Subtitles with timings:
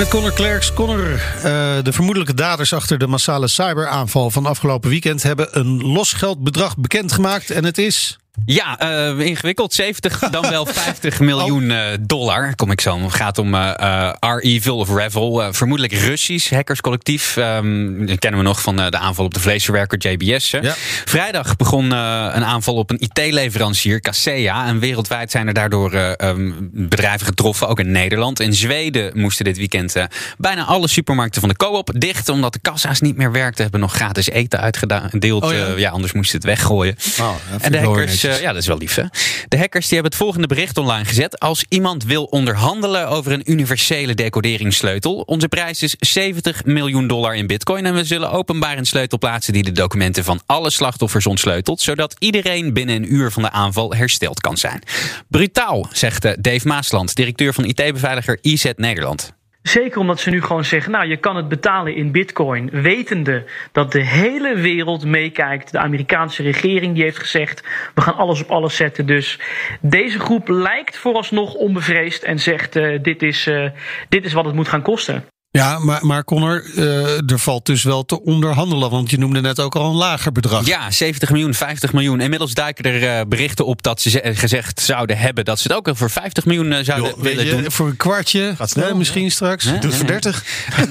[0.00, 0.72] Met Connor Klerks.
[0.72, 1.42] Connor, uh,
[1.82, 7.50] de vermoedelijke daders achter de massale cyberaanval van afgelopen weekend hebben een losgeldbedrag bekendgemaakt.
[7.50, 8.19] En het is.
[8.44, 9.72] Ja, uh, ingewikkeld.
[9.72, 12.54] 70 dan wel 50 miljoen uh, dollar.
[12.54, 13.00] Kom ik zo.
[13.00, 15.52] Het gaat om uh, R-Evil of Revel.
[15.52, 17.36] vermoedelijk Russisch hackerscollectief.
[17.36, 20.50] Um, dat kennen we nog van de aanval op de vleesverwerker JBS.
[20.50, 20.74] Ja.
[21.04, 24.66] Vrijdag begon een aanval op een IT-leverancier, Kaseya.
[24.66, 28.40] En wereldwijd zijn er daardoor um, bedrijven getroffen, ook in Nederland.
[28.40, 29.94] In Zweden moesten dit weekend
[30.38, 32.28] bijna alle supermarkten van de co-op dicht.
[32.28, 33.62] Omdat de kassa's niet meer werkten.
[33.62, 35.44] Hebben nog gratis eten uitgedeeld.
[35.44, 35.66] Oh, ja.
[35.76, 35.90] ja.
[35.90, 36.96] anders moesten ze het weggooien.
[37.20, 38.94] Oh, en de hackers uh, ja, dat is wel lief.
[38.94, 39.04] Hè?
[39.48, 41.38] De hackers die hebben het volgende bericht online gezet.
[41.38, 45.14] Als iemand wil onderhandelen over een universele decoderingssleutel.
[45.14, 47.86] Onze prijs is 70 miljoen dollar in bitcoin.
[47.86, 51.80] En we zullen openbaar een sleutel plaatsen die de documenten van alle slachtoffers ontsleutelt.
[51.80, 54.82] Zodat iedereen binnen een uur van de aanval hersteld kan zijn.
[55.28, 59.38] Brutaal, zegt eh, Dave Maasland, directeur van IT-beveiliger IZ Nederland.
[59.62, 63.92] Zeker omdat ze nu gewoon zeggen, nou je kan het betalen in bitcoin, wetende dat
[63.92, 65.72] de hele wereld meekijkt.
[65.72, 69.06] De Amerikaanse regering die heeft gezegd, we gaan alles op alles zetten.
[69.06, 69.38] Dus
[69.80, 73.70] deze groep lijkt vooralsnog onbevreesd en zegt, uh, dit, is, uh,
[74.08, 75.24] dit is wat het moet gaan kosten.
[75.52, 78.90] Ja, maar, maar Connor, uh, er valt dus wel te onderhandelen.
[78.90, 80.66] Want je noemde net ook al een lager bedrag.
[80.66, 82.20] Ja, 70 miljoen, 50 miljoen.
[82.20, 85.96] Inmiddels duiken er uh, berichten op dat ze gezegd zouden hebben dat ze het ook
[85.96, 87.70] voor 50 miljoen uh, zouden willen je, doen.
[87.70, 89.64] Voor een kwartje, snel, misschien straks.
[89.64, 90.44] Doe het voor 30.
[90.76, 90.88] En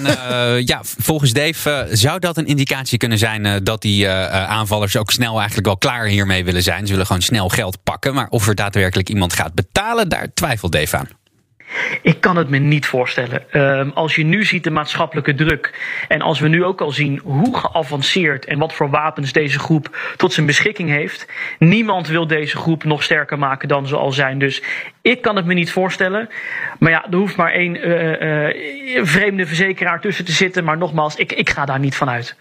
[0.66, 5.68] ja, volgens Dave zou dat een indicatie kunnen zijn dat die aanvallers ook snel eigenlijk
[5.68, 6.86] wel klaar hiermee willen zijn.
[6.86, 8.14] Ze willen gewoon snel geld pakken.
[8.14, 11.19] Maar of er daadwerkelijk iemand gaat betalen, daar twijfelt Dave aan.
[12.02, 13.44] Ik kan het me niet voorstellen.
[13.52, 15.74] Um, als je nu ziet de maatschappelijke druk.
[16.08, 20.14] En als we nu ook al zien hoe geavanceerd en wat voor wapens deze groep
[20.16, 21.26] tot zijn beschikking heeft.
[21.60, 24.40] Niemand wil deze groep nog sterker maken dan ze al zijn.
[24.40, 24.64] Dus
[25.02, 26.30] ik kan het me niet voorstellen.
[26.80, 30.64] Maar ja, er hoeft maar één uh, uh, vreemde verzekeraar tussen te zitten.
[30.64, 32.36] Maar nogmaals, ik, ik ga daar niet van uit.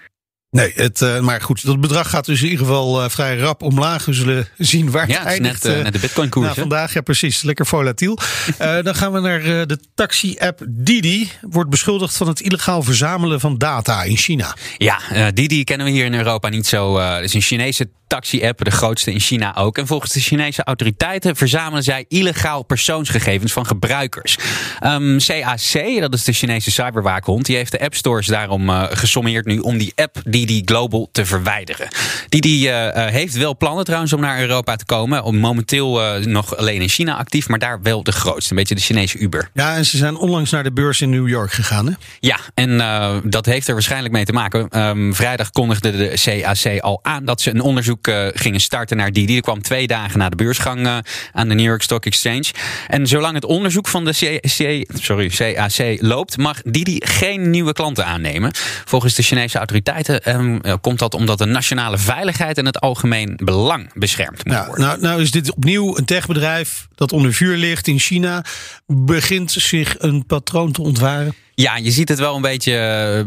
[0.50, 3.62] Nee, het, uh, maar goed, dat bedrag gaat dus in ieder geval uh, vrij rap
[3.62, 4.04] omlaag.
[4.04, 5.62] We zullen zien waar het ja, eindigt.
[5.62, 6.46] Net, uh, net de bitcoin-koers.
[6.46, 7.42] Nou, vandaag, ja precies.
[7.42, 8.18] Lekker volatiel.
[8.58, 11.30] dan gaan we naar de taxi-app Didi.
[11.40, 14.56] Wordt beschuldigd van het illegaal verzamelen van data in China.
[14.76, 16.98] Ja, Didi kennen we hier in Europa niet zo.
[16.98, 19.78] Het is een Chinese taxi-app, de grootste in China ook.
[19.78, 24.38] En volgens de Chinese autoriteiten verzamelen zij illegaal persoonsgegevens van gebruikers.
[24.84, 29.58] Um, CAC, dat is de Chinese cyberwaakhond, die heeft de app stores daarom gesommeerd nu
[29.58, 31.88] om die app Didi Global te verwijderen.
[32.28, 35.22] Didi uh, heeft wel plannen trouwens om naar Europa te komen.
[35.22, 38.50] Om momenteel uh, nog alleen in China actief, maar daar wel de grootste.
[38.50, 39.50] Een beetje de Chinese Uber.
[39.54, 41.92] Ja, en ze zijn onlangs naar de beurs in New York gegaan, hè?
[42.20, 42.76] Ja, en
[43.24, 44.80] dat heeft er waarschijnlijk mee te maken.
[44.80, 49.26] Um, vrijdag kondigde de CAC al aan dat ze een onderzoek gingen starten naar Didi.
[49.26, 52.44] Die kwam twee dagen na de beursgang aan de New York Stock Exchange.
[52.86, 57.72] En zolang het onderzoek van de C C sorry, CAC loopt, mag Didi geen nieuwe
[57.72, 58.50] klanten aannemen.
[58.84, 63.90] Volgens de Chinese autoriteiten um, komt dat omdat de nationale veiligheid en het algemeen belang
[63.94, 64.86] beschermd moet nou, worden.
[64.86, 68.44] Nou, nou is dit opnieuw een techbedrijf dat onder vuur ligt in China.
[68.86, 71.34] Begint zich een patroon te ontwaren?
[71.60, 72.72] Ja, je ziet het wel een beetje,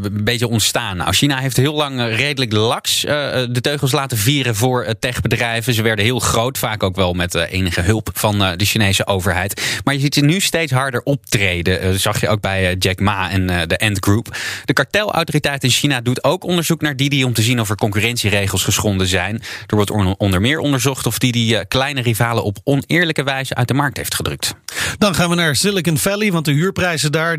[0.01, 0.97] een beetje ontstaan.
[0.97, 3.11] Nou, China heeft heel lang redelijk laks uh,
[3.49, 5.73] de teugels laten vieren voor techbedrijven.
[5.73, 9.81] Ze werden heel groot, vaak ook wel met enige hulp van de Chinese overheid.
[9.83, 11.81] Maar je ziet ze nu steeds harder optreden.
[11.81, 14.37] Dat zag je ook bij Jack Ma en de Ant Group.
[14.65, 18.63] De kartelautoriteit in China doet ook onderzoek naar Didi om te zien of er concurrentieregels
[18.63, 19.41] geschonden zijn.
[19.67, 23.97] Er wordt onder meer onderzocht of Didi kleine rivalen op oneerlijke wijze uit de markt
[23.97, 24.55] heeft gedrukt.
[24.97, 27.37] Dan gaan we naar Silicon Valley, want de huurprijzen daar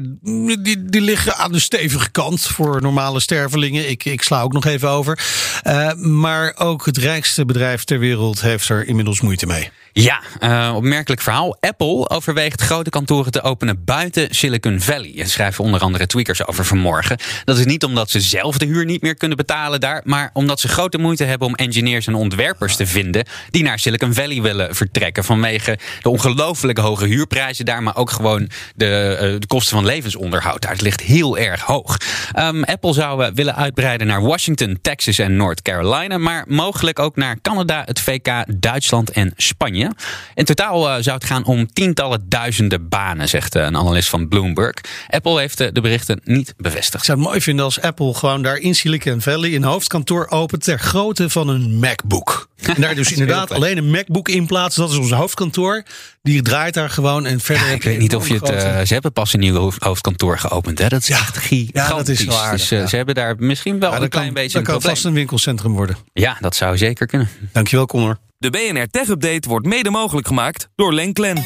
[0.63, 3.91] die, die liggen aan de stevige kant voor normale stervelingen.
[3.91, 5.19] Ik, ik sla ook nog even over.
[5.67, 9.71] Uh, maar ook het rijkste bedrijf ter wereld heeft er inmiddels moeite mee.
[9.95, 11.57] Ja, uh, opmerkelijk verhaal.
[11.61, 15.13] Apple overweegt grote kantoren te openen buiten Silicon Valley.
[15.17, 17.19] Dat schrijven onder andere tweakers over vanmorgen.
[17.45, 20.61] Dat is niet omdat ze zelf de huur niet meer kunnen betalen daar, maar omdat
[20.61, 24.75] ze grote moeite hebben om engineers en ontwerpers te vinden die naar Silicon Valley willen
[24.75, 25.25] vertrekken.
[25.25, 30.63] Vanwege de ongelooflijk hoge huurprijzen daar, maar ook gewoon de, uh, de kosten van levensonderhoud
[30.63, 30.73] daar.
[30.73, 31.97] Het ligt heel erg hoog.
[32.39, 36.19] Um, Apple zou willen uitbreiden naar Washington, Texas en North Carolina.
[36.19, 39.91] Maar mogelijk ook naar Canada, het VK, Duitsland en Spanje.
[40.35, 44.75] In totaal zou het gaan om tientallen duizenden banen, zegt een analist van Bloomberg.
[45.09, 46.95] Apple heeft de berichten niet bevestigd.
[46.95, 50.65] Ik zou het mooi vinden als Apple gewoon daar in Silicon Valley een hoofdkantoor opent
[50.65, 52.49] ter grootte van een MacBook.
[52.63, 54.83] En daar dus inderdaad alleen een MacBook in plaatsen.
[54.83, 55.83] Dat is ons hoofdkantoor.
[56.23, 57.67] Die draait daar gewoon en verder.
[57.67, 58.51] Ja, ik weet niet of je het.
[58.51, 60.79] Uh, ze hebben pas een nieuw hoofdkantoor geopend.
[60.79, 60.89] Hè?
[60.89, 61.73] Dat is ja, echt gigantisch.
[61.73, 62.53] Ja, dat is waar.
[62.53, 64.59] Dus uh, ze hebben daar misschien wel een klein beetje.
[64.59, 65.97] Dat kan vast een winkelcentrum worden.
[66.13, 67.29] Ja, dat zou zeker kunnen.
[67.53, 68.19] Dankjewel, Connor.
[68.39, 71.45] De BNR Tech Update wordt mede mogelijk gemaakt door Lenklen.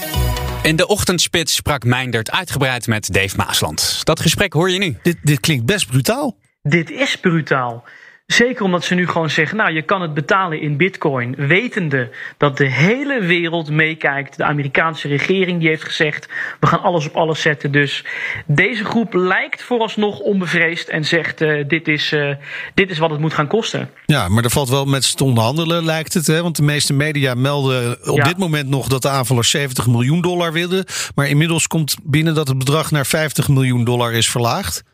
[0.62, 4.00] In de ochtendspits sprak Meindert uitgebreid met Dave Maasland.
[4.04, 4.98] Dat gesprek hoor je nu.
[5.02, 6.36] Dit, dit klinkt best brutaal.
[6.62, 7.84] Dit is brutaal.
[8.26, 12.56] Zeker omdat ze nu gewoon zeggen, nou je kan het betalen in bitcoin, wetende dat
[12.56, 14.36] de hele wereld meekijkt.
[14.36, 16.28] De Amerikaanse regering die heeft gezegd,
[16.60, 17.72] we gaan alles op alles zetten.
[17.72, 18.04] Dus
[18.46, 22.34] deze groep lijkt vooralsnog onbevreesd en zegt, uh, dit, is, uh,
[22.74, 23.90] dit is wat het moet gaan kosten.
[24.06, 26.26] Ja, maar er valt wel met te onderhandelen lijkt het.
[26.26, 26.42] Hè?
[26.42, 30.52] Want de meeste media melden op dit moment nog dat de aanvallers 70 miljoen dollar
[30.52, 30.84] willen.
[31.14, 34.84] Maar inmiddels komt binnen dat het bedrag naar 50 miljoen dollar is verlaagd.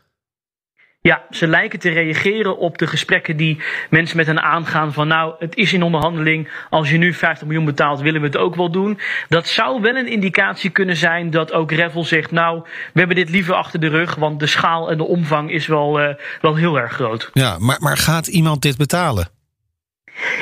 [1.05, 5.35] Ja, ze lijken te reageren op de gesprekken die mensen met hen aangaan van nou,
[5.39, 8.71] het is in onderhandeling, als je nu 50 miljoen betaalt, willen we het ook wel
[8.71, 8.99] doen.
[9.29, 12.61] Dat zou wel een indicatie kunnen zijn dat ook Revel zegt nou,
[12.93, 16.01] we hebben dit liever achter de rug, want de schaal en de omvang is wel,
[16.01, 17.29] uh, wel heel erg groot.
[17.33, 19.27] Ja, maar, maar gaat iemand dit betalen?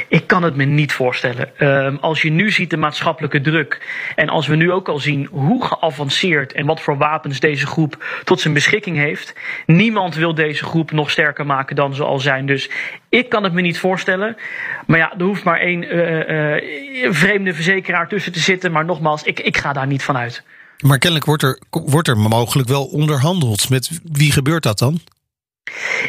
[0.08, 1.50] Ik kan het me niet voorstellen.
[1.60, 3.88] Um, als je nu ziet de maatschappelijke druk.
[4.16, 8.22] En als we nu ook al zien hoe geavanceerd en wat voor wapens deze groep
[8.24, 9.34] tot zijn beschikking heeft.
[9.66, 12.46] Niemand wil deze groep nog sterker maken dan ze al zijn.
[12.46, 12.70] Dus
[13.10, 14.38] ik kan het me niet voorstellen.
[14.88, 18.72] Maar ja, er hoeft maar één uh, uh, vreemde verzekeraar tussen te zitten.
[18.72, 20.44] Maar nogmaals, ik, ik ga daar niet van uit.
[20.82, 23.70] Maar kennelijk wordt er, wordt er mogelijk wel onderhandeld.
[23.70, 25.00] Met wie gebeurt dat dan?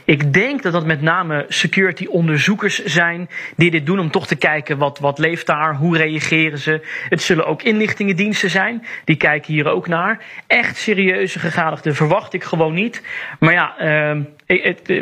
[0.05, 4.37] Ik denk dat dat met name security onderzoekers zijn die dit doen om toch te
[4.37, 6.87] kijken wat, wat leeft daar, hoe reageren ze.
[7.09, 10.25] Het zullen ook inlichtingendiensten zijn, die kijken hier ook naar.
[10.47, 13.03] Echt serieuze gegadigden verwacht ik gewoon niet.
[13.39, 14.19] Maar ja, het,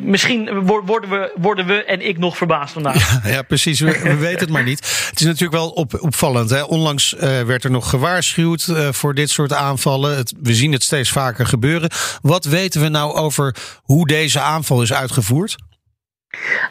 [0.02, 3.28] misschien worden we, worden we en ik nog verbaasd vandaag.
[3.30, 3.80] Ja, precies.
[3.80, 4.78] We, we, weten het maar niet.
[5.10, 6.50] Het is natuurlijk wel op, opvallend.
[6.50, 6.62] Hè?
[6.62, 10.16] Onlangs werd er nog gewaarschuwd voor dit soort aanvallen.
[10.16, 11.90] Het, we zien het steeds vaker gebeuren.
[12.22, 15.56] Wat weten we nou over hoe deze aanval is uitgevoerd?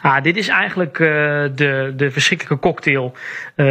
[0.02, 1.08] Ah, dit is eigenlijk uh,
[1.54, 3.12] de, de verschrikkelijke cocktail.
[3.56, 3.66] Uh,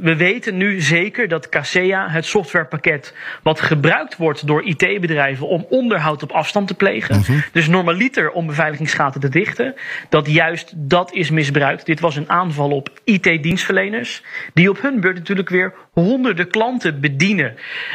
[0.00, 6.22] we weten nu zeker dat Casea, het softwarepakket wat gebruikt wordt door IT-bedrijven om onderhoud
[6.22, 7.42] op afstand te plegen, uh-huh.
[7.52, 9.74] dus normaliter om beveiligingsgaten te dichten,
[10.08, 11.86] dat juist dat is misbruikt.
[11.86, 14.22] Dit was een aanval op IT-dienstverleners,
[14.52, 17.54] die op hun beurt natuurlijk weer honderden klanten bedienen.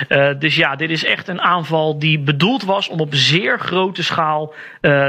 [0.09, 4.03] Uh, dus ja, dit is echt een aanval die bedoeld was om op zeer grote
[4.03, 4.53] schaal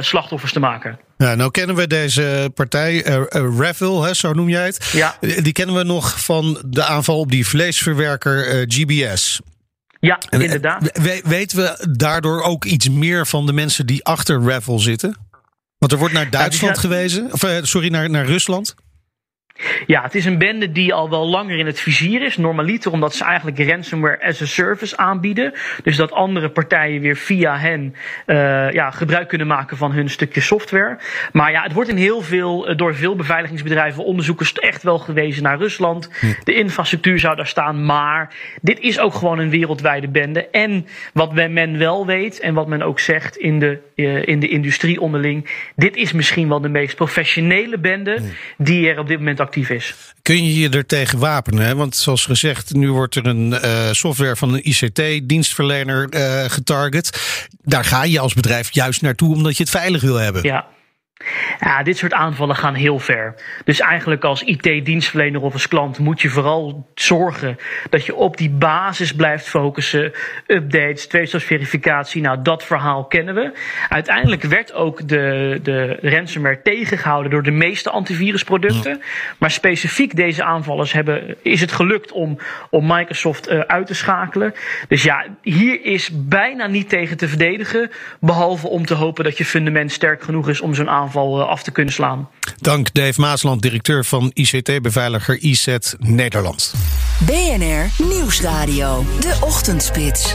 [0.01, 0.99] slachtoffers te maken.
[1.21, 4.91] Ja, nou kennen we deze partij, uh, uh, Revil, hè, zo noem jij het.
[4.93, 5.17] Ja.
[5.21, 9.41] Die kennen we nog van de aanval op die vleesverwerker uh, GBS.
[9.99, 10.91] Ja, inderdaad.
[11.03, 15.17] We, weten we daardoor ook iets meer van de mensen die achter Revil zitten?
[15.79, 18.75] Want er wordt naar Duitsland ja, gewezen, of sorry, naar, naar Rusland.
[19.87, 22.37] Ja, het is een bende die al wel langer in het vizier is.
[22.37, 25.53] Normaliter omdat ze eigenlijk ransomware as a service aanbieden.
[25.83, 27.95] Dus dat andere partijen weer via hen
[28.27, 30.99] uh, ja, gebruik kunnen maken van hun stukje software.
[31.33, 35.43] Maar ja, het wordt in heel veel, eh, door veel beveiligingsbedrijven, onderzoekers echt wel gewezen
[35.43, 36.11] naar Rusland.
[36.21, 36.27] Hm.
[36.45, 37.85] De infrastructuur zou daar staan.
[37.85, 40.49] Maar dit is ook gewoon een wereldwijde bende.
[40.49, 44.49] En wat men wel weet en wat men ook zegt in de, uh, in de
[44.49, 45.51] industrie onderling.
[45.77, 48.25] Dit is misschien wel de meest professionele bende hm.
[48.63, 49.95] die er op dit moment actief is.
[50.23, 51.65] Kun je je er tegen wapenen?
[51.65, 51.75] Hè?
[51.75, 57.21] Want zoals gezegd, nu wordt er een uh, software van een ICT-dienstverlener uh, getarget.
[57.63, 60.43] Daar ga je als bedrijf juist naartoe omdat je het veilig wil hebben.
[60.43, 60.67] Ja.
[61.61, 63.35] Ja, dit soort aanvallen gaan heel ver.
[63.65, 67.59] Dus eigenlijk als IT-dienstverlener of als klant moet je vooral zorgen
[67.91, 70.13] dat je op die basis blijft focussen.
[70.47, 73.53] Updates, tweestapsverificatie, nou dat verhaal kennen we.
[73.89, 79.03] Uiteindelijk werd ook de, de ransomware tegengehouden door de meeste antivirusproducten.
[79.39, 82.39] Maar specifiek deze aanvallers hebben, is het gelukt om,
[82.71, 84.55] om Microsoft uh, uit te schakelen.
[84.89, 87.91] Dus ja, hier is bijna niet tegen te verdedigen.
[88.21, 91.49] Behalve om te hopen dat je fundament sterk genoeg is om zo'n aanval aanval eh,
[91.49, 92.29] af te kunnen slaan.
[92.59, 96.75] Dank Dave Maasland, directeur van ICT-beveiliger IZ Nederland.
[97.27, 100.35] BNR Nieuwsradio, de ochtendspits.